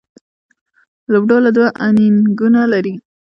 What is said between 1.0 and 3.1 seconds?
لوبډله دوه انینګونه لري.